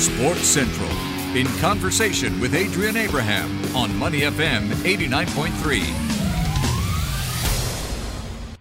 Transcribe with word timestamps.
Sports 0.00 0.46
Central, 0.46 0.88
in 1.36 1.46
conversation 1.58 2.40
with 2.40 2.54
Adrian 2.54 2.96
Abraham 2.96 3.50
on 3.76 3.94
Money 3.98 4.20
FM 4.20 4.68
89.3. 4.68 6.10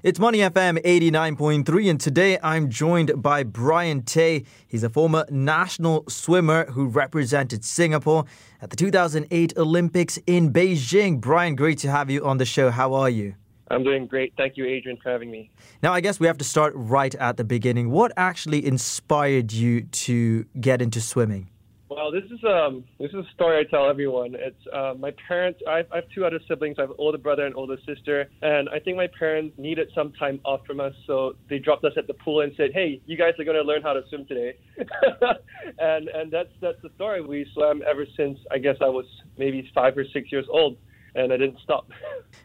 It's 0.03 0.19
Money 0.19 0.39
FM 0.39 0.83
89.3, 0.83 1.89
and 1.89 1.97
today 1.97 2.37
I'm 2.43 2.69
joined 2.69 3.21
by 3.21 3.43
Brian 3.43 4.01
Tay. 4.01 4.43
He's 4.67 4.83
a 4.83 4.89
former 4.89 5.25
national 5.29 6.03
swimmer 6.09 6.65
who 6.71 6.87
represented 6.87 7.63
Singapore 7.63 8.25
at 8.61 8.69
the 8.69 8.75
2008 8.75 9.53
Olympics 9.55 10.19
in 10.27 10.51
Beijing. 10.51 11.21
Brian, 11.21 11.55
great 11.55 11.77
to 11.79 11.89
have 11.89 12.09
you 12.09 12.25
on 12.25 12.37
the 12.37 12.45
show. 12.45 12.69
How 12.69 12.93
are 12.93 13.09
you? 13.09 13.35
I'm 13.69 13.83
doing 13.83 14.07
great. 14.07 14.33
Thank 14.35 14.57
you, 14.57 14.65
Adrian, 14.65 14.97
for 15.01 15.11
having 15.11 15.29
me. 15.29 15.51
Now, 15.83 15.93
I 15.93 16.01
guess 16.01 16.19
we 16.19 16.27
have 16.27 16.37
to 16.39 16.43
start 16.43 16.73
right 16.75 17.13
at 17.15 17.37
the 17.37 17.43
beginning. 17.43 17.91
What 17.91 18.11
actually 18.17 18.65
inspired 18.65 19.51
you 19.51 19.81
to 19.81 20.45
get 20.59 20.81
into 20.81 21.01
swimming? 21.01 21.49
Well, 21.89 22.11
this 22.11 22.25
is 22.25 22.39
um 22.43 22.83
this 22.99 23.09
is 23.09 23.25
a 23.25 23.29
story 23.33 23.59
I 23.59 23.63
tell 23.69 23.89
everyone. 23.89 24.35
It's 24.35 24.61
uh, 24.71 24.93
my 24.97 25.11
parents. 25.27 25.59
I 25.67 25.77
have, 25.77 25.87
I 25.91 25.95
have 25.97 26.05
two 26.13 26.23
other 26.23 26.39
siblings. 26.47 26.75
I 26.77 26.81
have 26.81 26.91
an 26.91 26.95
older 26.99 27.17
brother 27.17 27.47
and 27.47 27.55
older 27.55 27.77
sister, 27.83 28.29
and 28.43 28.69
I 28.69 28.79
think 28.79 28.95
my 28.95 29.07
parents 29.17 29.57
needed 29.57 29.89
some 29.95 30.13
time 30.13 30.39
off 30.45 30.61
from 30.67 30.79
us, 30.79 30.93
so 31.07 31.35
they 31.49 31.57
dropped 31.57 31.83
us 31.85 31.93
at 31.97 32.05
the 32.05 32.13
pool 32.13 32.41
and 32.41 32.53
said, 32.55 32.73
"Hey, 32.73 33.01
you 33.07 33.17
guys 33.17 33.33
are 33.39 33.43
going 33.43 33.57
to 33.57 33.63
learn 33.63 33.81
how 33.81 33.93
to 33.93 34.01
swim 34.09 34.27
today," 34.27 34.55
and 35.79 36.09
and 36.09 36.31
that's 36.31 36.53
that's 36.61 36.79
the 36.83 36.91
story. 36.93 37.21
We 37.21 37.47
swam 37.55 37.81
ever 37.89 38.05
since 38.15 38.37
I 38.51 38.59
guess 38.59 38.75
I 38.81 38.89
was 38.89 39.05
maybe 39.39 39.67
five 39.73 39.97
or 39.97 40.05
six 40.13 40.31
years 40.31 40.45
old 40.47 40.77
and 41.15 41.33
I 41.33 41.37
didn't 41.37 41.59
stop. 41.63 41.89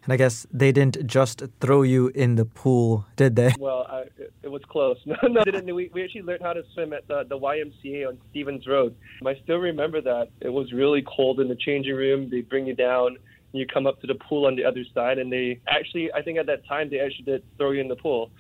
And 0.05 0.13
I 0.13 0.17
guess 0.17 0.47
they 0.53 0.73
didn't 0.73 1.07
just 1.07 1.43
throw 1.61 1.83
you 1.83 2.09
in 2.09 2.35
the 2.35 2.45
pool, 2.45 3.07
did 3.17 3.37
they? 3.37 3.53
Well, 3.59 3.87
I, 3.89 4.01
it, 4.19 4.33
it, 4.43 4.51
was 4.51 4.63
close. 4.69 4.99
No, 5.07 5.17
no, 5.29 5.45
didn't. 5.45 5.73
We, 5.75 5.91
we 5.93 6.05
actually 6.05 6.23
learned 6.23 6.43
how 6.43 6.53
to 6.53 6.63
swim 6.75 6.93
at 6.93 7.07
the, 7.09 7.25
the 7.29 7.39
YMCA 7.39 8.09
on 8.09 8.19
Stevens 8.31 8.67
Road. 8.67 8.95
I 9.25 9.35
still 9.43 9.59
remember 9.59 10.01
that. 10.03 10.29
It 10.41 10.51
was 10.51 10.73
really 10.73 11.05
cold 11.17 11.41
in 11.41 11.49
the 11.49 11.57
changing 11.57 11.95
room. 11.95 12.29
They 12.31 12.41
bring 12.41 12.67
you 12.67 12.75
down. 12.75 13.17
You 13.53 13.67
come 13.67 13.87
up 13.87 14.01
to 14.01 14.09
the 14.09 14.17
pool 14.17 14.47
on 14.47 14.57
the 14.57 14.65
other 14.65 14.83
side, 14.93 15.19
and 15.19 15.33
they 15.33 15.61
actually, 15.69 16.13
I 16.13 16.23
think 16.23 16.39
at 16.39 16.47
that 16.47 16.67
time, 16.67 16.91
they 16.91 16.99
actually 16.99 17.25
did 17.25 17.45
throw 17.57 17.71
you 17.71 17.81
in 17.81 17.87
the 17.87 17.95
pool. 17.95 18.31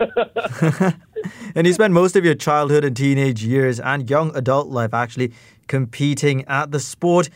and 1.54 1.66
you 1.66 1.72
spent 1.74 1.92
most 1.92 2.16
of 2.16 2.24
your 2.24 2.34
childhood 2.34 2.82
and 2.82 2.96
teenage 2.96 3.44
years 3.44 3.78
and 3.78 4.08
young 4.08 4.34
adult 4.34 4.68
life 4.68 4.94
actually 4.94 5.34
competing 5.66 6.46
at 6.46 6.70
the 6.70 6.80
sport. 6.80 7.28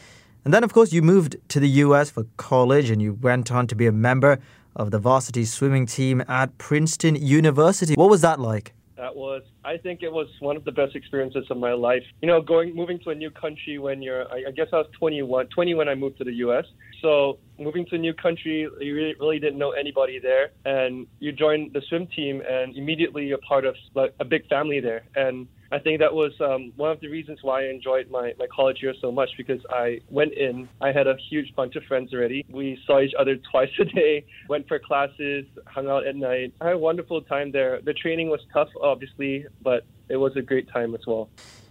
And 0.45 0.55
then, 0.55 0.65
of 0.65 0.73
course, 0.73 0.93
you 0.93 1.03
moved 1.03 1.37
to 1.49 1.61
the 1.61 1.69
US 1.69 2.11
for 2.11 2.25
college 2.37 2.91
and 2.91 3.03
you 3.03 3.15
went 3.15 3.51
on 3.51 3.67
to 3.67 3.75
be 3.75 3.87
a 3.87 3.93
member 3.93 4.39
of 4.77 4.91
the 4.91 4.99
varsity 4.99 5.45
swimming 5.45 5.87
team 5.87 6.23
at 6.29 6.57
Princeton 6.59 7.17
University. 7.17 7.95
What 7.95 8.11
was 8.11 8.21
that 8.23 8.39
like? 8.39 8.73
That 8.97 9.15
was, 9.15 9.43
I 9.65 9.77
think 9.77 10.03
it 10.03 10.13
was 10.13 10.27
one 10.41 10.57
of 10.57 10.65
the 10.65 10.73
best 10.73 10.97
experiences 10.97 11.47
of 11.51 11.57
my 11.57 11.73
life. 11.73 12.03
You 12.21 12.27
know, 12.27 12.41
going, 12.41 12.75
moving 12.75 12.99
to 13.01 13.11
a 13.11 13.15
new 13.15 13.31
country 13.31 13.79
when 13.79 14.03
you're, 14.03 14.27
I, 14.33 14.47
I 14.49 14.51
guess 14.51 14.67
I 14.73 14.77
was 14.79 14.87
21, 14.99 15.47
20 15.49 15.75
when 15.75 15.89
I 15.89 15.95
moved 15.95 16.19
to 16.19 16.25
the 16.25 16.33
US. 16.47 16.65
So 17.01 17.39
moving 17.61 17.87
to 17.87 17.95
a 17.95 17.99
new 17.99 18.13
country, 18.13 18.69
you 18.81 18.95
really, 18.95 19.15
really 19.21 19.39
didn't 19.39 19.59
know 19.59 19.71
anybody 19.71 20.19
there. 20.19 20.51
And 20.65 21.07
you 21.21 21.31
join 21.31 21.71
the 21.73 21.83
swim 21.89 22.09
team 22.09 22.43
and 22.49 22.77
immediately 22.77 23.27
you're 23.27 23.39
part 23.49 23.65
of 23.65 23.77
like, 23.95 24.15
a 24.19 24.25
big 24.25 24.49
family 24.49 24.81
there. 24.81 25.05
And 25.15 25.47
I 25.71 25.79
think 25.79 26.01
that 26.01 26.15
was 26.15 26.33
um, 26.41 26.73
one 26.77 26.91
of 26.91 27.01
the 27.01 27.09
reasons 27.09 27.41
why 27.43 27.65
I 27.65 27.69
enjoyed 27.69 28.11
my, 28.11 28.33
my 28.39 28.47
college 28.47 28.79
year 28.83 28.95
so 29.01 29.13
much 29.13 29.29
because 29.37 29.61
I 29.69 30.01
went 30.09 30.33
in, 30.33 30.69
I 30.81 30.93
had 30.93 31.07
a 31.07 31.17
huge 31.29 31.55
bunch 31.55 31.77
of 31.77 31.85
friends 31.85 32.15
already. 32.15 32.47
We 32.49 32.79
saw 32.87 33.01
each 33.01 33.13
other 33.19 33.37
twice 33.51 33.71
a 33.79 33.85
day, 33.85 34.25
went 34.49 34.67
for 34.67 34.79
classes, 34.79 35.45
hung 35.67 35.89
out 35.89 36.07
at 36.07 36.17
night. 36.17 36.55
I 36.61 36.67
had 36.67 36.75
a 36.75 36.79
wonderful 36.79 37.21
time 37.23 37.53
there. 37.53 37.81
The 37.83 37.93
training 37.93 38.31
was 38.31 38.41
tough, 38.53 38.69
obviously, 38.81 39.47
but 39.63 39.85
it 40.09 40.17
was 40.17 40.37
a 40.37 40.43
great 40.43 40.71
time 40.71 40.95
as 40.95 41.07
well. 41.07 41.29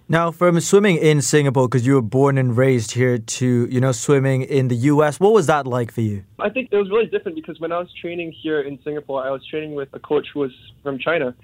Now, 0.09 0.31
from 0.31 0.57
swimming 0.61 0.95
in 0.95 1.21
Singapore, 1.21 1.67
because 1.67 1.85
you 1.85 1.95
were 1.95 2.01
born 2.01 2.37
and 2.37 2.55
raised 2.55 2.91
here, 2.91 3.17
to 3.17 3.67
you 3.69 3.81
know 3.81 3.91
swimming 3.91 4.43
in 4.43 4.69
the 4.69 4.75
U.S., 4.75 5.19
what 5.19 5.33
was 5.33 5.47
that 5.47 5.67
like 5.67 5.91
for 5.91 5.99
you? 5.99 6.23
I 6.39 6.47
think 6.47 6.69
it 6.71 6.77
was 6.77 6.89
really 6.89 7.07
different 7.07 7.35
because 7.35 7.59
when 7.59 7.73
I 7.73 7.79
was 7.79 7.89
training 7.99 8.31
here 8.31 8.61
in 8.61 8.79
Singapore, 8.85 9.25
I 9.25 9.31
was 9.31 9.45
training 9.45 9.75
with 9.75 9.89
a 9.91 9.99
coach 9.99 10.27
who 10.33 10.39
was 10.39 10.51
from 10.81 10.97
China, 10.97 11.35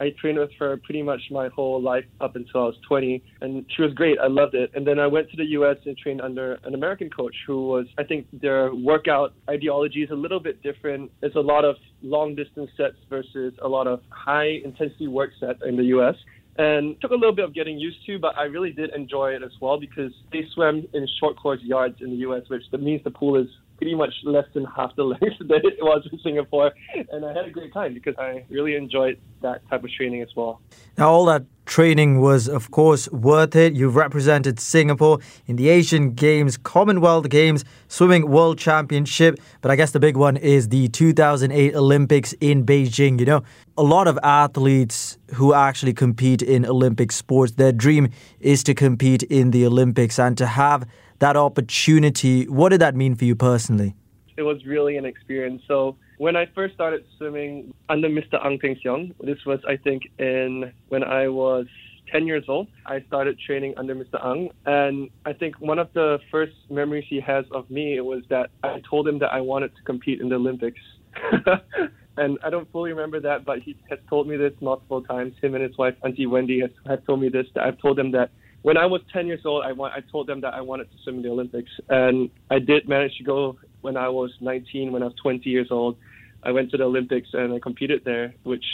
I 0.00 0.14
trained 0.18 0.38
with 0.38 0.50
her 0.58 0.78
pretty 0.78 1.02
much 1.02 1.20
my 1.30 1.48
whole 1.48 1.80
life 1.80 2.04
up 2.20 2.34
until 2.34 2.62
I 2.62 2.64
was 2.66 2.76
20, 2.88 3.22
and 3.42 3.64
she 3.76 3.82
was 3.82 3.92
great. 3.92 4.18
I 4.18 4.28
loved 4.28 4.54
it. 4.54 4.70
And 4.74 4.86
then 4.86 4.98
I 4.98 5.06
went 5.06 5.30
to 5.30 5.36
the 5.36 5.44
U.S. 5.50 5.76
and 5.84 5.96
trained 5.96 6.22
under 6.22 6.58
an 6.64 6.74
American 6.74 7.10
coach 7.10 7.34
who 7.46 7.68
was, 7.68 7.86
I 7.98 8.04
think, 8.04 8.26
their 8.32 8.74
workout 8.74 9.34
ideology 9.48 10.02
is 10.02 10.10
a 10.10 10.14
little 10.14 10.40
bit 10.40 10.62
different. 10.62 11.10
It's 11.22 11.36
a 11.36 11.40
lot 11.40 11.64
of 11.64 11.76
long 12.02 12.34
distance 12.34 12.70
sets 12.76 12.96
versus 13.10 13.52
a 13.62 13.68
lot 13.68 13.86
of 13.86 14.00
high 14.08 14.60
intensity 14.64 15.06
work 15.06 15.30
sets 15.38 15.60
in 15.66 15.76
the 15.76 15.84
U.S. 15.84 16.14
And 16.56 17.00
took 17.00 17.10
a 17.10 17.14
little 17.14 17.34
bit 17.34 17.44
of 17.44 17.54
getting 17.54 17.78
used 17.78 18.04
to, 18.06 18.18
but 18.18 18.36
I 18.36 18.44
really 18.44 18.72
did 18.72 18.90
enjoy 18.94 19.32
it 19.32 19.42
as 19.42 19.52
well 19.60 19.78
because 19.78 20.12
they 20.32 20.44
swam 20.54 20.86
in 20.92 21.06
short 21.18 21.36
course 21.36 21.60
yards 21.62 21.96
in 22.00 22.10
the 22.10 22.16
U.S., 22.16 22.42
which 22.48 22.62
means 22.72 23.02
the 23.04 23.10
pool 23.10 23.36
is 23.36 23.48
pretty 23.80 23.94
much 23.94 24.12
less 24.24 24.44
than 24.52 24.66
half 24.66 24.94
the 24.94 25.04
length 25.14 25.38
that 25.40 25.64
it 25.64 25.78
was 25.80 26.06
in 26.12 26.18
Singapore. 26.20 26.72
And 27.10 27.24
I 27.24 27.32
had 27.32 27.46
a 27.46 27.50
great 27.50 27.72
time 27.72 27.94
because 27.94 28.14
I 28.18 28.44
really 28.50 28.76
enjoyed 28.76 29.18
that 29.40 29.66
type 29.70 29.82
of 29.82 29.90
training 29.90 30.20
as 30.20 30.28
well. 30.36 30.60
Now, 30.98 31.10
all 31.10 31.24
that 31.24 31.44
training 31.64 32.20
was, 32.20 32.46
of 32.46 32.70
course, 32.72 33.10
worth 33.10 33.56
it. 33.56 33.72
You've 33.72 33.96
represented 33.96 34.60
Singapore 34.60 35.20
in 35.46 35.56
the 35.56 35.70
Asian 35.70 36.12
Games, 36.12 36.58
Commonwealth 36.58 37.30
Games, 37.30 37.64
Swimming 37.88 38.28
World 38.28 38.58
Championship. 38.58 39.38
But 39.62 39.70
I 39.70 39.76
guess 39.76 39.92
the 39.92 40.00
big 40.00 40.16
one 40.16 40.36
is 40.36 40.68
the 40.68 40.88
2008 40.88 41.74
Olympics 41.74 42.34
in 42.34 42.66
Beijing. 42.66 43.18
You 43.18 43.24
know, 43.24 43.42
a 43.78 43.82
lot 43.82 44.08
of 44.08 44.18
athletes 44.22 45.16
who 45.32 45.54
actually 45.54 45.94
compete 45.94 46.42
in 46.42 46.66
Olympic 46.66 47.12
sports, 47.12 47.52
their 47.52 47.72
dream 47.72 48.10
is 48.40 48.62
to 48.64 48.74
compete 48.74 49.22
in 49.22 49.52
the 49.52 49.64
Olympics 49.64 50.18
and 50.18 50.36
to 50.36 50.46
have 50.46 50.86
that 51.20 51.36
opportunity. 51.36 52.48
What 52.48 52.70
did 52.70 52.80
that 52.80 52.94
mean 52.94 53.14
for 53.14 53.24
you 53.24 53.36
personally? 53.36 53.94
It 54.36 54.42
was 54.42 54.64
really 54.64 54.96
an 54.96 55.04
experience. 55.04 55.62
So 55.68 55.96
when 56.18 56.34
I 56.34 56.46
first 56.54 56.74
started 56.74 57.04
swimming 57.16 57.72
under 57.88 58.08
Mr. 58.08 58.44
Ang 58.44 58.58
Peng 58.58 58.76
Siong, 58.84 59.14
this 59.20 59.38
was 59.46 59.60
I 59.68 59.76
think 59.76 60.02
in 60.18 60.72
when 60.88 61.04
I 61.04 61.28
was 61.28 61.66
10 62.10 62.26
years 62.26 62.44
old. 62.48 62.68
I 62.86 63.00
started 63.06 63.38
training 63.38 63.74
under 63.76 63.94
Mr. 63.94 64.24
Ang, 64.24 64.50
and 64.66 65.10
I 65.24 65.32
think 65.32 65.60
one 65.60 65.78
of 65.78 65.92
the 65.94 66.18
first 66.30 66.52
memories 66.68 67.04
he 67.08 67.20
has 67.20 67.44
of 67.52 67.70
me 67.70 68.00
was 68.00 68.22
that 68.30 68.50
I 68.62 68.82
told 68.88 69.06
him 69.06 69.18
that 69.20 69.32
I 69.32 69.40
wanted 69.40 69.74
to 69.76 69.82
compete 69.82 70.20
in 70.20 70.28
the 70.28 70.36
Olympics. 70.36 70.80
and 72.16 72.38
I 72.42 72.50
don't 72.50 72.70
fully 72.72 72.90
remember 72.90 73.20
that, 73.20 73.44
but 73.44 73.60
he 73.60 73.76
has 73.88 73.98
told 74.08 74.28
me 74.28 74.36
this 74.36 74.52
multiple 74.60 75.02
times. 75.02 75.34
Him 75.40 75.54
and 75.54 75.62
his 75.62 75.76
wife, 75.78 75.94
Auntie 76.04 76.26
Wendy, 76.26 76.60
has, 76.60 76.70
have 76.86 77.04
told 77.06 77.20
me 77.20 77.28
this. 77.28 77.46
That 77.54 77.64
I've 77.64 77.78
told 77.78 77.98
him 77.98 78.10
that 78.12 78.30
when 78.62 78.76
I 78.76 78.86
was 78.86 79.00
10 79.12 79.26
years 79.26 79.40
old, 79.44 79.64
I, 79.64 79.72
want, 79.72 79.94
I 79.94 80.00
told 80.00 80.26
them 80.26 80.40
that 80.42 80.54
I 80.54 80.60
wanted 80.60 80.90
to 80.92 80.98
swim 81.02 81.16
in 81.16 81.22
the 81.22 81.30
Olympics. 81.30 81.70
And 81.88 82.30
I 82.50 82.58
did 82.58 82.88
manage 82.88 83.16
to 83.18 83.24
go 83.24 83.58
when 83.80 83.96
I 83.96 84.08
was 84.08 84.32
19, 84.40 84.92
when 84.92 85.02
I 85.02 85.06
was 85.06 85.14
20 85.22 85.48
years 85.48 85.68
old. 85.70 85.96
I 86.42 86.52
went 86.52 86.70
to 86.70 86.76
the 86.76 86.84
Olympics 86.84 87.28
and 87.32 87.52
I 87.52 87.58
competed 87.58 88.02
there, 88.04 88.34
which 88.44 88.64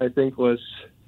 I 0.00 0.08
think 0.08 0.38
was 0.38 0.60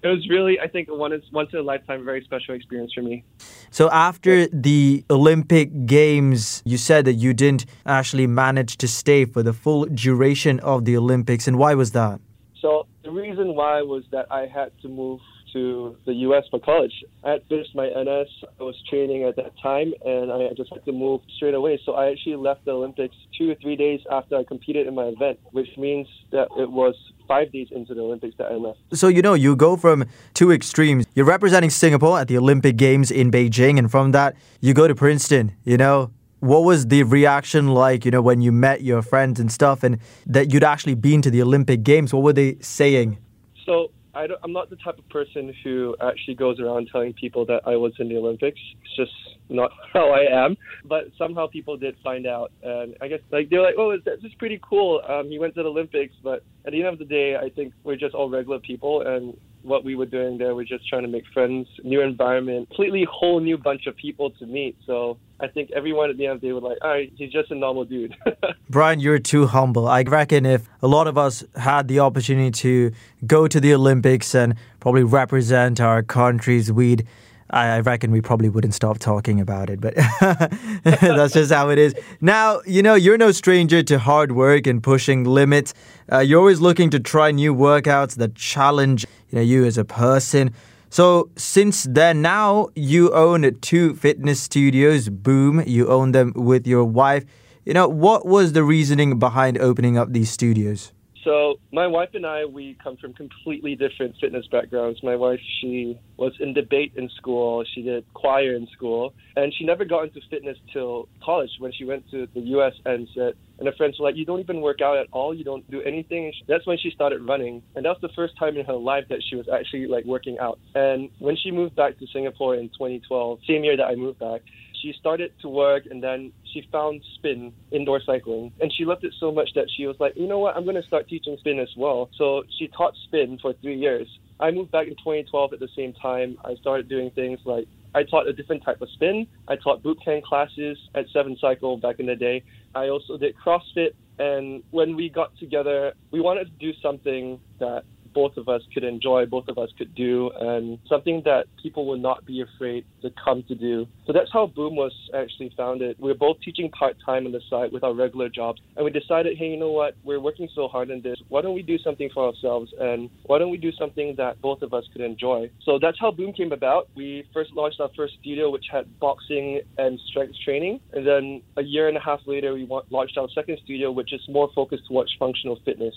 it 0.02 0.06
was 0.06 0.28
really 0.28 0.60
I 0.60 0.68
think 0.68 0.88
a 0.88 0.94
once 0.94 1.24
once 1.32 1.50
in 1.52 1.58
a 1.58 1.62
lifetime 1.62 2.04
very 2.04 2.22
special 2.24 2.54
experience 2.54 2.92
for 2.92 3.02
me. 3.02 3.24
So 3.70 3.90
after 3.90 4.46
the 4.48 5.04
Olympic 5.10 5.86
Games, 5.86 6.62
you 6.64 6.76
said 6.76 7.04
that 7.04 7.14
you 7.14 7.34
didn't 7.34 7.66
actually 7.86 8.26
manage 8.26 8.78
to 8.78 8.88
stay 8.88 9.24
for 9.24 9.42
the 9.42 9.52
full 9.52 9.84
duration 9.86 10.60
of 10.60 10.84
the 10.84 10.96
Olympics, 10.96 11.46
and 11.46 11.58
why 11.58 11.74
was 11.74 11.92
that? 11.92 12.20
So 12.60 12.86
the 13.08 13.14
reason 13.14 13.54
why 13.54 13.80
was 13.80 14.04
that 14.12 14.26
I 14.30 14.46
had 14.46 14.70
to 14.82 14.88
move 14.88 15.20
to 15.54 15.96
the 16.04 16.12
U.S. 16.28 16.44
for 16.50 16.60
college. 16.60 16.92
I 17.24 17.30
had 17.30 17.42
finished 17.48 17.74
my 17.74 17.86
NS. 17.86 18.28
I 18.60 18.62
was 18.62 18.76
training 18.90 19.24
at 19.24 19.34
that 19.36 19.52
time, 19.62 19.94
and 20.04 20.30
I 20.30 20.50
just 20.54 20.70
had 20.70 20.84
to 20.84 20.92
move 20.92 21.22
straight 21.36 21.54
away. 21.54 21.80
So 21.86 21.94
I 21.94 22.10
actually 22.10 22.36
left 22.36 22.66
the 22.66 22.72
Olympics 22.72 23.16
two 23.38 23.50
or 23.50 23.54
three 23.54 23.76
days 23.76 24.00
after 24.12 24.36
I 24.36 24.44
competed 24.44 24.86
in 24.86 24.94
my 24.94 25.04
event, 25.04 25.38
which 25.52 25.70
means 25.78 26.06
that 26.32 26.48
it 26.58 26.70
was 26.70 26.94
five 27.26 27.50
days 27.50 27.68
into 27.70 27.94
the 27.94 28.02
Olympics 28.02 28.36
that 28.36 28.52
I 28.52 28.56
left. 28.56 28.80
So, 28.92 29.08
you 29.08 29.22
know, 29.22 29.32
you 29.32 29.56
go 29.56 29.78
from 29.78 30.04
two 30.34 30.52
extremes. 30.52 31.06
You're 31.14 31.24
representing 31.24 31.70
Singapore 31.70 32.20
at 32.20 32.28
the 32.28 32.36
Olympic 32.36 32.76
Games 32.76 33.10
in 33.10 33.30
Beijing, 33.30 33.78
and 33.78 33.90
from 33.90 34.12
that, 34.12 34.36
you 34.60 34.74
go 34.74 34.86
to 34.86 34.94
Princeton, 34.94 35.52
you 35.64 35.78
know. 35.78 36.10
What 36.40 36.64
was 36.64 36.86
the 36.86 37.02
reaction 37.02 37.68
like, 37.68 38.04
you 38.04 38.10
know, 38.10 38.22
when 38.22 38.40
you 38.40 38.52
met 38.52 38.82
your 38.82 39.02
friends 39.02 39.40
and 39.40 39.50
stuff, 39.50 39.82
and 39.82 39.98
that 40.26 40.52
you'd 40.52 40.64
actually 40.64 40.94
been 40.94 41.22
to 41.22 41.30
the 41.30 41.42
Olympic 41.42 41.82
Games? 41.82 42.12
What 42.12 42.22
were 42.22 42.32
they 42.32 42.56
saying? 42.60 43.18
So, 43.66 43.90
I 44.14 44.26
am 44.42 44.52
not 44.52 44.70
the 44.70 44.76
type 44.76 44.98
of 44.98 45.08
person 45.10 45.54
who 45.62 45.94
actually 46.00 46.34
goes 46.34 46.58
around 46.58 46.88
telling 46.90 47.12
people 47.12 47.44
that 47.46 47.62
I 47.66 47.76
was 47.76 47.92
in 47.98 48.08
the 48.08 48.16
Olympics. 48.16 48.58
It's 48.82 48.96
just 48.96 49.12
not 49.48 49.70
how 49.92 50.10
I 50.10 50.44
am. 50.44 50.56
But 50.84 51.04
somehow 51.16 51.46
people 51.46 51.76
did 51.76 51.96
find 52.02 52.26
out, 52.26 52.52
and 52.62 52.96
I 53.00 53.08
guess 53.08 53.20
like 53.30 53.50
they're 53.50 53.62
like, 53.62 53.76
"Oh, 53.78 53.96
this 53.96 54.24
is 54.24 54.34
pretty 54.38 54.60
cool. 54.62 55.02
Um, 55.08 55.28
he 55.28 55.38
went 55.38 55.54
to 55.54 55.62
the 55.62 55.68
Olympics." 55.68 56.14
But 56.22 56.42
at 56.64 56.72
the 56.72 56.82
end 56.82 56.88
of 56.88 56.98
the 56.98 57.04
day, 57.04 57.36
I 57.36 57.50
think 57.50 57.74
we're 57.84 57.96
just 57.96 58.14
all 58.14 58.28
regular 58.28 58.58
people, 58.58 59.02
and 59.02 59.36
what 59.62 59.84
we 59.84 59.94
were 59.94 60.06
doing 60.06 60.38
there 60.38 60.54
was 60.54 60.68
just 60.68 60.88
trying 60.88 61.02
to 61.02 61.08
make 61.08 61.24
friends, 61.32 61.68
new 61.82 62.00
environment, 62.00 62.68
completely 62.68 63.06
whole 63.10 63.40
new 63.40 63.58
bunch 63.58 63.86
of 63.86 63.96
people 63.96 64.30
to 64.30 64.46
meet. 64.46 64.76
So 64.86 65.18
I 65.40 65.48
think 65.48 65.70
everyone 65.74 66.10
at 66.10 66.16
the 66.16 66.26
end 66.26 66.36
of 66.36 66.40
the 66.40 66.48
day 66.48 66.52
was 66.52 66.62
like, 66.62 66.78
all 66.82 66.90
right, 66.90 67.12
he's 67.16 67.32
just 67.32 67.50
a 67.50 67.54
normal 67.54 67.84
dude. 67.84 68.16
Brian, 68.70 69.00
you're 69.00 69.18
too 69.18 69.46
humble. 69.46 69.86
I 69.86 70.02
reckon 70.02 70.46
if 70.46 70.68
a 70.82 70.88
lot 70.88 71.06
of 71.06 71.16
us 71.18 71.44
had 71.56 71.88
the 71.88 72.00
opportunity 72.00 72.50
to 72.50 72.92
go 73.26 73.46
to 73.46 73.60
the 73.60 73.74
Olympics 73.74 74.34
and 74.34 74.54
probably 74.80 75.04
represent 75.04 75.80
our 75.80 76.02
countries, 76.02 76.72
we'd 76.72 77.06
I 77.50 77.80
reckon 77.80 78.10
we 78.10 78.20
probably 78.20 78.50
wouldn't 78.50 78.74
stop 78.74 78.98
talking 78.98 79.40
about 79.40 79.70
it, 79.70 79.80
but 79.80 79.94
that's 80.84 81.32
just 81.32 81.50
how 81.50 81.70
it 81.70 81.78
is. 81.78 81.94
Now, 82.20 82.60
you 82.66 82.82
know, 82.82 82.94
you're 82.94 83.16
no 83.16 83.32
stranger 83.32 83.82
to 83.84 83.98
hard 83.98 84.32
work 84.32 84.66
and 84.66 84.82
pushing 84.82 85.24
limits. 85.24 85.72
Uh, 86.12 86.18
you're 86.18 86.40
always 86.40 86.60
looking 86.60 86.90
to 86.90 87.00
try 87.00 87.30
new 87.30 87.54
workouts 87.54 88.16
that 88.16 88.34
challenge 88.34 89.06
you, 89.30 89.36
know, 89.36 89.42
you 89.42 89.64
as 89.64 89.78
a 89.78 89.84
person. 89.84 90.52
So, 90.90 91.30
since 91.36 91.84
then, 91.84 92.22
now 92.22 92.68
you 92.74 93.12
own 93.12 93.58
two 93.60 93.94
fitness 93.94 94.40
studios. 94.40 95.08
Boom, 95.08 95.62
you 95.66 95.88
own 95.88 96.12
them 96.12 96.32
with 96.34 96.66
your 96.66 96.84
wife. 96.84 97.24
You 97.64 97.74
know, 97.74 97.88
what 97.88 98.26
was 98.26 98.52
the 98.52 98.62
reasoning 98.64 99.18
behind 99.18 99.58
opening 99.58 99.98
up 99.98 100.12
these 100.12 100.30
studios? 100.30 100.92
So 101.24 101.54
my 101.72 101.86
wife 101.86 102.10
and 102.14 102.24
I, 102.24 102.44
we 102.44 102.76
come 102.82 102.96
from 102.96 103.12
completely 103.14 103.74
different 103.74 104.14
fitness 104.20 104.46
backgrounds. 104.50 105.00
My 105.02 105.16
wife, 105.16 105.40
she 105.60 105.98
was 106.16 106.32
in 106.40 106.54
debate 106.54 106.92
in 106.96 107.08
school. 107.16 107.64
She 107.74 107.82
did 107.82 108.04
choir 108.14 108.54
in 108.54 108.66
school, 108.74 109.14
and 109.36 109.52
she 109.56 109.64
never 109.64 109.84
got 109.84 110.04
into 110.04 110.20
fitness 110.30 110.56
till 110.72 111.08
college 111.22 111.50
when 111.58 111.72
she 111.72 111.84
went 111.84 112.04
to 112.10 112.26
the 112.34 112.40
U.S. 112.40 112.72
and 112.84 113.08
said, 113.14 113.34
and 113.58 113.66
her 113.66 113.74
friends 113.76 113.96
were 113.98 114.06
like, 114.06 114.16
"You 114.16 114.24
don't 114.24 114.40
even 114.40 114.60
work 114.60 114.80
out 114.80 114.96
at 114.98 115.08
all. 115.12 115.34
You 115.34 115.44
don't 115.44 115.68
do 115.70 115.82
anything." 115.82 116.32
she 116.32 116.44
That's 116.46 116.66
when 116.66 116.78
she 116.78 116.90
started 116.90 117.20
running, 117.26 117.62
and 117.74 117.84
that 117.84 117.90
was 117.90 117.98
the 118.00 118.08
first 118.14 118.34
time 118.38 118.56
in 118.56 118.64
her 118.66 118.74
life 118.74 119.04
that 119.10 119.22
she 119.28 119.36
was 119.36 119.46
actually 119.52 119.86
like 119.86 120.04
working 120.04 120.38
out. 120.38 120.58
And 120.74 121.10
when 121.18 121.36
she 121.36 121.50
moved 121.50 121.74
back 121.74 121.98
to 121.98 122.06
Singapore 122.12 122.54
in 122.54 122.68
2012, 122.68 123.40
same 123.48 123.64
year 123.64 123.76
that 123.76 123.84
I 123.86 123.96
moved 123.96 124.20
back, 124.20 124.42
she 124.80 124.94
started 124.98 125.32
to 125.40 125.48
work 125.48 125.84
and 125.90 126.02
then 126.02 126.32
she 126.52 126.66
found 126.70 127.02
spin 127.16 127.52
indoor 127.72 128.00
cycling 128.04 128.52
and 128.60 128.72
she 128.72 128.84
loved 128.84 129.04
it 129.04 129.12
so 129.18 129.32
much 129.32 129.50
that 129.54 129.66
she 129.76 129.86
was 129.86 129.96
like 130.00 130.12
you 130.16 130.26
know 130.26 130.38
what 130.38 130.56
i'm 130.56 130.64
going 130.64 130.76
to 130.76 130.82
start 130.82 131.08
teaching 131.08 131.36
spin 131.40 131.58
as 131.58 131.70
well 131.76 132.08
so 132.16 132.42
she 132.58 132.68
taught 132.68 132.94
spin 133.04 133.38
for 133.40 133.52
three 133.62 133.76
years 133.76 134.08
i 134.40 134.50
moved 134.50 134.70
back 134.70 134.86
in 134.86 134.94
2012 134.94 135.52
at 135.52 135.60
the 135.60 135.68
same 135.76 135.92
time 135.94 136.36
i 136.44 136.54
started 136.56 136.88
doing 136.88 137.10
things 137.12 137.38
like 137.44 137.66
I 137.94 138.04
taught 138.04 138.28
a 138.28 138.32
different 138.32 138.64
type 138.64 138.80
of 138.80 138.88
spin. 138.90 139.26
I 139.48 139.56
taught 139.56 139.82
boot 139.82 139.98
camp 140.04 140.24
classes 140.24 140.78
at 140.94 141.06
Seven 141.12 141.36
Cycle 141.40 141.78
back 141.78 141.98
in 141.98 142.06
the 142.06 142.16
day. 142.16 142.44
I 142.74 142.88
also 142.88 143.16
did 143.16 143.34
CrossFit. 143.44 143.94
And 144.18 144.62
when 144.70 144.96
we 144.96 145.08
got 145.08 145.36
together, 145.38 145.92
we 146.10 146.20
wanted 146.20 146.46
to 146.46 146.52
do 146.58 146.72
something 146.82 147.40
that 147.60 147.84
both 148.18 148.36
of 148.36 148.48
us 148.48 148.62
could 148.74 148.82
enjoy, 148.82 149.26
both 149.26 149.46
of 149.46 149.58
us 149.58 149.70
could 149.78 149.94
do, 149.94 150.28
and 150.40 150.80
something 150.88 151.22
that 151.24 151.44
people 151.62 151.86
would 151.86 152.02
not 152.02 152.26
be 152.26 152.40
afraid 152.48 152.84
to 153.00 153.10
come 153.24 153.44
to 153.44 153.54
do. 153.54 153.86
So 154.06 154.12
that's 154.12 154.32
how 154.32 154.44
Boom 154.48 154.74
was 154.74 154.92
actually 155.14 155.52
founded. 155.56 155.94
We 156.00 156.10
are 156.10 156.20
both 156.26 156.40
teaching 156.40 156.68
part 156.70 156.96
time 157.06 157.26
on 157.26 157.32
the 157.38 157.40
side 157.48 157.70
with 157.70 157.84
our 157.84 157.94
regular 157.94 158.28
jobs, 158.28 158.60
and 158.74 158.84
we 158.84 158.90
decided, 158.90 159.38
hey, 159.38 159.50
you 159.52 159.56
know 159.56 159.70
what? 159.70 159.94
We're 160.02 160.18
working 160.18 160.48
so 160.52 160.66
hard 160.66 160.90
on 160.90 161.00
this. 161.00 161.16
Why 161.28 161.42
don't 161.42 161.54
we 161.54 161.62
do 161.62 161.78
something 161.78 162.10
for 162.12 162.26
ourselves? 162.26 162.74
And 162.80 163.08
why 163.22 163.38
don't 163.38 163.52
we 163.52 163.60
do 163.68 163.70
something 163.82 164.16
that 164.16 164.42
both 164.42 164.62
of 164.62 164.74
us 164.74 164.84
could 164.92 165.02
enjoy? 165.02 165.48
So 165.62 165.78
that's 165.78 166.00
how 166.00 166.10
Boom 166.10 166.32
came 166.32 166.50
about. 166.50 166.88
We 166.96 167.24
first 167.32 167.52
launched 167.52 167.78
our 167.78 167.90
first 167.96 168.14
studio, 168.20 168.50
which 168.50 168.66
had 168.72 168.84
boxing 168.98 169.60
and 169.76 170.00
strength 170.10 170.34
training, 170.44 170.80
and 170.92 171.06
then 171.06 171.42
a 171.56 171.62
year 171.62 171.86
and 171.86 171.96
a 171.96 172.00
half 172.00 172.20
later, 172.26 172.52
we 172.52 172.66
launched 172.90 173.16
our 173.16 173.28
second 173.32 173.58
studio, 173.62 173.92
which 173.92 174.12
is 174.12 174.22
more 174.28 174.50
focused 174.56 174.86
towards 174.88 175.14
functional 175.20 175.56
fitness. 175.64 175.94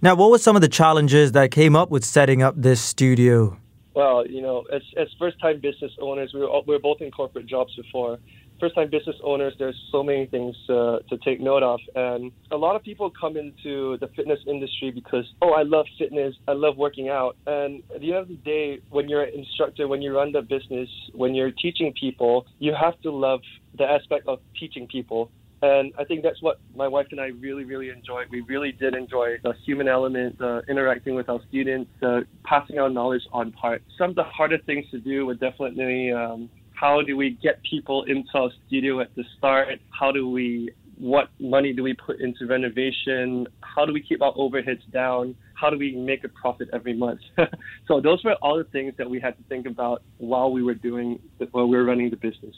Now, 0.00 0.14
what 0.14 0.30
were 0.30 0.38
some 0.38 0.54
of 0.54 0.62
the 0.62 0.68
challenges 0.68 1.32
that 1.32 1.47
came 1.50 1.76
up 1.76 1.90
with 1.90 2.04
setting 2.04 2.42
up 2.42 2.54
this 2.56 2.80
studio? 2.80 3.58
Well, 3.94 4.26
you 4.26 4.42
know, 4.42 4.64
as, 4.72 4.82
as 4.96 5.08
first 5.18 5.40
time 5.40 5.60
business 5.60 5.92
owners, 6.00 6.32
we 6.32 6.40
were, 6.40 6.46
all, 6.46 6.62
we 6.66 6.74
were 6.74 6.80
both 6.80 7.00
in 7.00 7.10
corporate 7.10 7.46
jobs 7.46 7.74
before. 7.74 8.18
First 8.60 8.74
time 8.74 8.90
business 8.90 9.16
owners, 9.24 9.54
there's 9.58 9.80
so 9.90 10.02
many 10.02 10.26
things 10.26 10.56
uh, 10.68 10.98
to 11.08 11.18
take 11.24 11.40
note 11.40 11.62
of. 11.62 11.80
And 11.94 12.32
a 12.50 12.56
lot 12.56 12.76
of 12.76 12.82
people 12.82 13.10
come 13.10 13.36
into 13.36 13.96
the 13.98 14.08
fitness 14.14 14.40
industry 14.46 14.90
because, 14.90 15.24
oh, 15.42 15.50
I 15.50 15.62
love 15.62 15.86
fitness, 15.96 16.34
I 16.46 16.52
love 16.52 16.76
working 16.76 17.08
out. 17.08 17.36
And 17.46 17.82
at 17.94 18.00
the 18.00 18.12
end 18.12 18.18
of 18.18 18.28
the 18.28 18.34
day, 18.34 18.80
when 18.90 19.08
you're 19.08 19.22
an 19.22 19.34
instructor, 19.34 19.88
when 19.88 20.02
you 20.02 20.14
run 20.14 20.32
the 20.32 20.42
business, 20.42 20.88
when 21.12 21.34
you're 21.34 21.52
teaching 21.52 21.92
people, 21.98 22.46
you 22.58 22.74
have 22.74 23.00
to 23.02 23.10
love 23.10 23.40
the 23.76 23.84
aspect 23.84 24.26
of 24.26 24.40
teaching 24.58 24.86
people. 24.86 25.30
And 25.60 25.92
I 25.98 26.04
think 26.04 26.22
that's 26.22 26.40
what 26.40 26.60
my 26.74 26.86
wife 26.86 27.08
and 27.10 27.20
I 27.20 27.26
really, 27.26 27.64
really 27.64 27.90
enjoyed. 27.90 28.28
We 28.30 28.42
really 28.42 28.72
did 28.72 28.94
enjoy 28.94 29.38
the 29.42 29.54
human 29.64 29.88
element, 29.88 30.40
uh, 30.40 30.62
interacting 30.68 31.14
with 31.14 31.28
our 31.28 31.40
students, 31.48 31.90
uh, 32.02 32.20
passing 32.44 32.78
our 32.78 32.88
knowledge 32.88 33.22
on 33.32 33.50
part. 33.52 33.82
Some 33.96 34.10
of 34.10 34.16
the 34.16 34.24
harder 34.24 34.58
things 34.58 34.86
to 34.92 34.98
do 34.98 35.26
were 35.26 35.34
definitely 35.34 36.12
um, 36.12 36.48
how 36.74 37.02
do 37.02 37.16
we 37.16 37.30
get 37.30 37.60
people 37.68 38.04
into 38.04 38.30
our 38.34 38.50
studio 38.66 39.00
at 39.00 39.14
the 39.16 39.24
start? 39.36 39.80
How 39.90 40.12
do 40.12 40.30
we, 40.30 40.70
what 40.96 41.28
money 41.40 41.72
do 41.72 41.82
we 41.82 41.94
put 41.94 42.20
into 42.20 42.46
renovation? 42.46 43.48
How 43.62 43.84
do 43.84 43.92
we 43.92 44.00
keep 44.00 44.22
our 44.22 44.32
overheads 44.34 44.88
down? 44.92 45.34
How 45.54 45.70
do 45.70 45.78
we 45.78 45.96
make 45.96 46.22
a 46.22 46.28
profit 46.28 46.68
every 46.72 46.94
month? 46.94 47.20
so 47.88 48.00
those 48.00 48.22
were 48.22 48.34
all 48.42 48.58
the 48.58 48.64
things 48.64 48.94
that 48.98 49.10
we 49.10 49.18
had 49.18 49.36
to 49.38 49.42
think 49.48 49.66
about 49.66 50.02
while 50.18 50.52
we 50.52 50.62
were 50.62 50.74
doing, 50.74 51.18
while 51.50 51.66
we 51.66 51.76
were 51.76 51.84
running 51.84 52.10
the 52.10 52.16
business. 52.16 52.54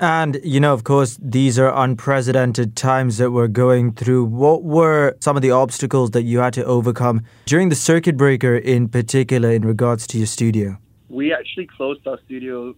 And, 0.00 0.40
you 0.42 0.58
know, 0.58 0.72
of 0.72 0.84
course, 0.84 1.18
these 1.22 1.58
are 1.58 1.72
unprecedented 1.72 2.74
times 2.74 3.18
that 3.18 3.30
we're 3.30 3.48
going 3.48 3.92
through. 3.92 4.24
What 4.24 4.64
were 4.64 5.16
some 5.20 5.36
of 5.36 5.42
the 5.42 5.52
obstacles 5.52 6.10
that 6.12 6.22
you 6.22 6.40
had 6.40 6.52
to 6.54 6.64
overcome 6.64 7.22
during 7.46 7.68
the 7.68 7.76
circuit 7.76 8.16
breaker 8.16 8.56
in 8.56 8.88
particular 8.88 9.52
in 9.52 9.62
regards 9.62 10.06
to 10.08 10.18
your 10.18 10.26
studio? 10.26 10.78
We 11.08 11.32
actually 11.32 11.68
closed 11.68 12.06
our 12.08 12.18
studio 12.26 12.74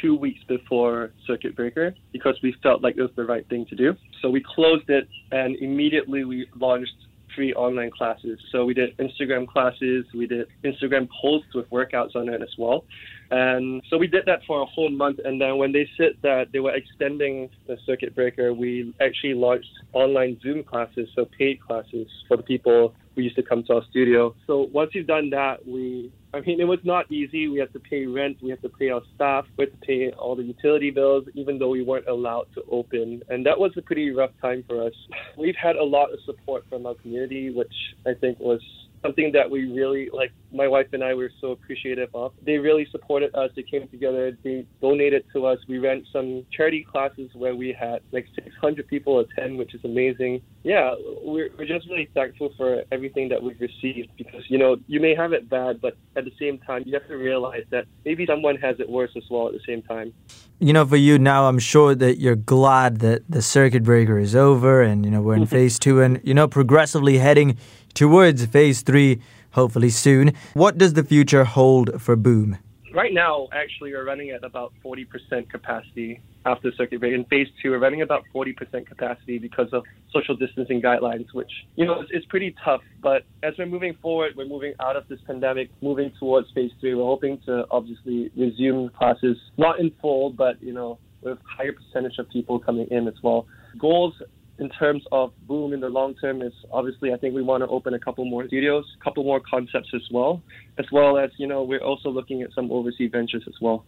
two 0.00 0.14
weeks 0.14 0.40
before 0.46 1.10
circuit 1.26 1.56
breaker 1.56 1.94
because 2.12 2.38
we 2.42 2.54
felt 2.62 2.82
like 2.82 2.96
it 2.96 3.02
was 3.02 3.10
the 3.16 3.24
right 3.24 3.48
thing 3.48 3.64
to 3.66 3.74
do. 3.74 3.96
So 4.20 4.28
we 4.28 4.42
closed 4.42 4.88
it 4.90 5.08
and 5.32 5.56
immediately 5.56 6.24
we 6.24 6.46
launched 6.54 6.94
free 7.38 7.54
online 7.54 7.92
classes. 7.92 8.36
So 8.50 8.64
we 8.64 8.74
did 8.74 8.96
Instagram 8.98 9.46
classes, 9.46 10.04
we 10.12 10.26
did 10.26 10.48
Instagram 10.64 11.08
posts 11.22 11.54
with 11.54 11.70
workouts 11.70 12.16
on 12.16 12.28
it 12.28 12.42
as 12.42 12.48
well. 12.58 12.84
And 13.30 13.80
so 13.88 13.96
we 13.96 14.08
did 14.08 14.24
that 14.26 14.40
for 14.44 14.60
a 14.62 14.66
whole 14.66 14.90
month. 14.90 15.20
And 15.24 15.40
then 15.40 15.56
when 15.56 15.70
they 15.70 15.88
said 15.96 16.14
that 16.22 16.50
they 16.52 16.58
were 16.58 16.74
extending 16.74 17.48
the 17.68 17.76
circuit 17.86 18.16
breaker, 18.16 18.52
we 18.52 18.92
actually 19.00 19.34
launched 19.34 19.70
online 19.92 20.40
Zoom 20.42 20.64
classes, 20.64 21.08
so 21.14 21.26
paid 21.38 21.60
classes 21.60 22.08
for 22.26 22.36
the 22.36 22.42
people 22.42 22.92
who 23.14 23.22
used 23.22 23.36
to 23.36 23.42
come 23.44 23.62
to 23.64 23.74
our 23.74 23.84
studio. 23.88 24.34
So 24.48 24.68
once 24.72 24.90
you've 24.94 25.06
done 25.06 25.30
that, 25.30 25.64
we 25.64 26.10
I 26.34 26.40
mean, 26.40 26.60
it 26.60 26.64
was 26.64 26.80
not 26.84 27.10
easy. 27.10 27.48
We 27.48 27.58
had 27.58 27.72
to 27.72 27.80
pay 27.80 28.06
rent, 28.06 28.36
we 28.42 28.50
had 28.50 28.60
to 28.62 28.68
pay 28.68 28.90
our 28.90 29.00
staff, 29.14 29.46
we 29.56 29.64
had 29.64 29.72
to 29.72 29.86
pay 29.86 30.10
all 30.10 30.36
the 30.36 30.42
utility 30.42 30.90
bills, 30.90 31.24
even 31.34 31.58
though 31.58 31.70
we 31.70 31.82
weren't 31.82 32.06
allowed 32.06 32.46
to 32.54 32.62
open. 32.70 33.22
And 33.28 33.46
that 33.46 33.58
was 33.58 33.72
a 33.78 33.82
pretty 33.82 34.10
rough 34.10 34.32
time 34.40 34.62
for 34.68 34.84
us. 34.84 34.92
We've 35.38 35.56
had 35.60 35.76
a 35.76 35.84
lot 35.84 36.12
of 36.12 36.18
support 36.26 36.64
from 36.68 36.84
our 36.84 36.94
community, 36.94 37.50
which 37.50 37.72
I 38.06 38.12
think 38.12 38.38
was 38.40 38.60
something 39.02 39.32
that 39.32 39.50
we 39.50 39.70
really 39.72 40.10
like 40.12 40.32
my 40.52 40.66
wife 40.66 40.86
and 40.92 41.04
I 41.04 41.14
were 41.14 41.30
so 41.40 41.50
appreciative 41.52 42.08
of. 42.14 42.32
They 42.42 42.58
really 42.58 42.86
supported 42.90 43.34
us. 43.34 43.50
They 43.54 43.62
came 43.62 43.86
together. 43.88 44.36
They 44.42 44.66
donated 44.80 45.24
to 45.34 45.46
us. 45.46 45.58
We 45.68 45.78
ran 45.78 46.04
some 46.12 46.46
charity 46.50 46.86
classes 46.90 47.30
where 47.34 47.54
we 47.54 47.76
had 47.78 48.00
like 48.12 48.26
600 48.34 48.86
people 48.88 49.20
attend, 49.20 49.58
which 49.58 49.74
is 49.74 49.84
amazing. 49.84 50.42
Yeah, 50.62 50.94
we're, 51.22 51.50
we're 51.58 51.66
just 51.66 51.88
really 51.88 52.08
thankful 52.14 52.52
for 52.56 52.82
everything 52.92 53.28
that 53.28 53.42
we've 53.42 53.60
received 53.60 54.10
because, 54.16 54.44
you 54.48 54.58
know, 54.58 54.76
you 54.86 55.00
may 55.00 55.14
have 55.14 55.32
it 55.32 55.48
bad, 55.48 55.80
but 55.80 55.96
at 56.16 56.24
the 56.24 56.32
same 56.38 56.58
time, 56.58 56.82
you 56.86 56.94
have 56.94 57.06
to 57.08 57.16
realize 57.16 57.64
that 57.70 57.84
maybe 58.04 58.26
someone 58.26 58.56
has 58.56 58.80
it 58.80 58.88
worse 58.88 59.10
as 59.16 59.24
well 59.30 59.48
at 59.48 59.52
the 59.52 59.60
same 59.66 59.82
time. 59.82 60.12
You 60.58 60.72
know, 60.72 60.84
for 60.84 60.96
you 60.96 61.18
now, 61.18 61.48
I'm 61.48 61.60
sure 61.60 61.94
that 61.94 62.18
you're 62.18 62.36
glad 62.36 62.98
that 62.98 63.22
the 63.28 63.42
circuit 63.42 63.84
breaker 63.84 64.18
is 64.18 64.34
over 64.34 64.82
and, 64.82 65.04
you 65.04 65.10
know, 65.10 65.20
we're 65.20 65.36
in 65.36 65.46
phase 65.56 65.78
two 65.78 66.00
and, 66.00 66.20
you 66.24 66.34
know, 66.34 66.48
progressively 66.48 67.18
heading 67.18 67.56
towards 67.94 68.46
phase 68.46 68.82
three, 68.82 69.20
hopefully 69.52 69.90
soon. 69.90 70.32
What 70.54 70.78
does 70.78 70.94
the 70.94 71.04
future 71.04 71.44
hold 71.44 72.00
for 72.00 72.16
Boom? 72.16 72.58
Right 72.94 73.12
now, 73.12 73.48
actually, 73.52 73.92
we're 73.92 74.04
running 74.04 74.30
at 74.30 74.42
about 74.44 74.72
40% 74.84 75.50
capacity 75.50 76.20
after 76.46 76.72
circuit 76.72 77.00
break. 77.00 77.12
In 77.12 77.24
phase 77.26 77.46
two, 77.62 77.70
we're 77.70 77.78
running 77.78 78.02
about 78.02 78.24
40% 78.34 78.86
capacity 78.86 79.38
because 79.38 79.68
of 79.72 79.84
social 80.10 80.34
distancing 80.34 80.80
guidelines, 80.80 81.26
which, 81.32 81.50
you 81.76 81.84
know, 81.84 82.00
it's, 82.00 82.10
it's 82.12 82.26
pretty 82.26 82.54
tough. 82.64 82.80
But 83.02 83.24
as 83.42 83.54
we're 83.58 83.66
moving 83.66 83.94
forward, 84.00 84.32
we're 84.36 84.46
moving 84.46 84.72
out 84.80 84.96
of 84.96 85.06
this 85.08 85.20
pandemic, 85.26 85.70
moving 85.82 86.12
towards 86.18 86.50
phase 86.52 86.70
three. 86.80 86.94
We're 86.94 87.04
hoping 87.04 87.38
to 87.46 87.66
obviously 87.70 88.30
resume 88.36 88.88
classes, 88.90 89.36
not 89.58 89.80
in 89.80 89.92
full, 90.00 90.30
but, 90.30 90.62
you 90.62 90.72
know, 90.72 90.98
with 91.20 91.38
higher 91.44 91.72
percentage 91.72 92.18
of 92.18 92.28
people 92.30 92.58
coming 92.58 92.86
in 92.90 93.06
as 93.06 93.14
well. 93.22 93.46
Goals 93.78 94.14
in 94.58 94.68
terms 94.70 95.04
of 95.12 95.32
boom 95.46 95.72
in 95.72 95.80
the 95.80 95.88
long 95.88 96.14
term 96.14 96.42
is 96.42 96.52
obviously 96.72 97.12
I 97.12 97.16
think 97.16 97.34
we 97.34 97.42
want 97.42 97.62
to 97.62 97.68
open 97.68 97.94
a 97.94 97.98
couple 97.98 98.24
more 98.24 98.46
studios, 98.46 98.84
a 99.00 99.04
couple 99.04 99.22
more 99.24 99.40
concepts 99.40 99.90
as 99.94 100.02
well, 100.10 100.42
as 100.78 100.86
well 100.90 101.18
as 101.18 101.30
you 101.36 101.46
know 101.46 101.62
we're 101.62 101.82
also 101.82 102.10
looking 102.10 102.42
at 102.42 102.52
some 102.52 102.70
overseas 102.70 103.10
ventures 103.12 103.44
as 103.46 103.54
well. 103.60 103.84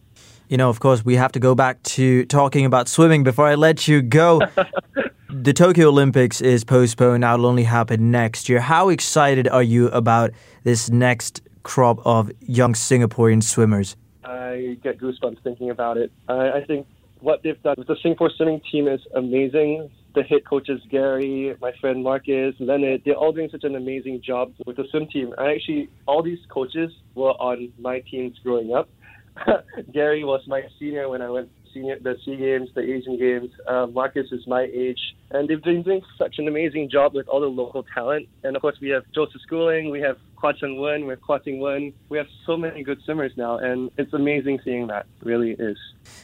You 0.47 0.57
know, 0.57 0.69
of 0.69 0.79
course, 0.79 1.03
we 1.03 1.15
have 1.15 1.31
to 1.33 1.39
go 1.39 1.55
back 1.55 1.81
to 1.83 2.25
talking 2.25 2.65
about 2.65 2.87
swimming 2.87 3.23
before 3.23 3.47
I 3.47 3.55
let 3.55 3.87
you 3.87 4.01
go. 4.01 4.41
the 5.29 5.53
Tokyo 5.53 5.89
Olympics 5.89 6.41
is 6.41 6.63
postponed 6.63 7.21
now; 7.21 7.33
it'll 7.33 7.47
only 7.47 7.63
happen 7.63 8.11
next 8.11 8.49
year. 8.49 8.61
How 8.61 8.89
excited 8.89 9.47
are 9.47 9.63
you 9.63 9.87
about 9.89 10.31
this 10.63 10.89
next 10.89 11.41
crop 11.63 11.99
of 12.05 12.31
young 12.39 12.73
Singaporean 12.73 13.43
swimmers? 13.43 13.95
I 14.23 14.77
get 14.81 14.99
goosebumps 14.99 15.43
thinking 15.43 15.69
about 15.69 15.97
it. 15.97 16.11
I, 16.27 16.51
I 16.51 16.63
think 16.65 16.87
what 17.19 17.43
they've 17.43 17.61
done 17.61 17.75
with 17.77 17.87
the 17.87 17.97
Singapore 18.01 18.31
swimming 18.35 18.61
team 18.71 18.87
is 18.87 19.01
amazing 19.15 19.89
the 20.13 20.23
head 20.23 20.45
coaches 20.45 20.81
Gary, 20.89 21.55
my 21.61 21.71
friend 21.79 22.03
Marcus, 22.03 22.55
Leonard, 22.59 23.01
they're 23.05 23.15
all 23.15 23.31
doing 23.31 23.49
such 23.51 23.63
an 23.63 23.75
amazing 23.75 24.21
job 24.25 24.53
with 24.65 24.77
the 24.77 24.85
swim 24.91 25.07
team. 25.07 25.33
I 25.37 25.53
actually 25.53 25.89
all 26.07 26.21
these 26.23 26.39
coaches 26.49 26.91
were 27.15 27.31
on 27.31 27.71
my 27.79 28.01
teams 28.11 28.37
growing 28.43 28.73
up. 28.73 28.89
Gary 29.93 30.23
was 30.23 30.41
my 30.47 30.63
senior 30.77 31.09
when 31.09 31.21
I 31.21 31.29
went 31.29 31.49
senior 31.73 31.97
the 31.99 32.15
Sea 32.25 32.35
Games, 32.35 32.69
the 32.75 32.81
Asian 32.81 33.17
Games. 33.17 33.49
Uh, 33.67 33.87
Marcus 33.87 34.27
is 34.31 34.45
my 34.47 34.67
age, 34.73 34.99
and 35.31 35.47
they've 35.47 35.63
been 35.63 35.83
doing 35.83 36.01
such 36.17 36.35
an 36.37 36.47
amazing 36.47 36.89
job 36.89 37.13
with 37.13 37.27
all 37.27 37.39
the 37.39 37.47
local 37.47 37.85
talent. 37.93 38.27
And 38.43 38.55
of 38.55 38.61
course, 38.61 38.75
we 38.81 38.89
have 38.89 39.03
Joseph 39.13 39.41
Schooling, 39.45 39.89
we 39.89 40.01
have 40.01 40.17
Quah 40.41 40.53
Zheng 40.53 40.79
Wen, 40.81 41.05
we 41.05 41.11
have 41.11 41.21
Quah 41.21 41.37
Ting 41.37 41.59
Wen. 41.59 41.93
We 42.09 42.17
have 42.17 42.25
so 42.47 42.57
many 42.57 42.81
good 42.81 42.99
swimmers 43.05 43.31
now, 43.37 43.59
and 43.59 43.91
it's 43.99 44.11
amazing 44.11 44.59
seeing 44.65 44.87
that. 44.87 45.05
It 45.21 45.27
really 45.27 45.51
is. 45.51 45.77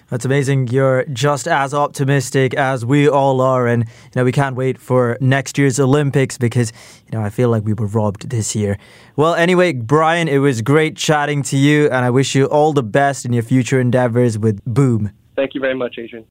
That's 0.09 0.25
amazing. 0.25 0.69
You're 0.69 1.05
just 1.05 1.47
as 1.47 1.71
optimistic 1.71 2.55
as 2.55 2.83
we 2.83 3.07
all 3.07 3.41
are, 3.41 3.67
and 3.67 3.83
you 3.83 4.12
know 4.15 4.24
we 4.24 4.31
can't 4.31 4.55
wait 4.55 4.79
for 4.79 5.19
next 5.21 5.59
year's 5.59 5.79
Olympics 5.79 6.39
because 6.39 6.74
you 7.05 7.15
know 7.15 7.24
I 7.24 7.29
feel 7.29 7.50
like 7.50 7.63
we 7.63 7.74
were 7.74 7.86
robbed 7.86 8.31
this 8.31 8.55
year. 8.55 8.79
Well, 9.15 9.36
anyway, 9.36 9.74
Brian, 9.74 10.27
it 10.27 10.39
was 10.39 10.63
great 10.63 10.97
chatting 10.97 11.43
to 11.43 11.57
you, 11.57 11.86
and 11.86 12.03
I 12.03 12.09
wish 12.09 12.33
you 12.33 12.45
all 12.45 12.74
the 12.74 12.81
best 12.81 13.24
in 13.24 13.33
your 13.33 13.43
future 13.43 13.79
endeavors 13.79 14.39
with 14.39 14.65
Boom. 14.65 15.12
Thank 15.36 15.53
you 15.53 15.62
very 15.62 15.75
much, 15.75 16.00
Adrian. 16.00 16.25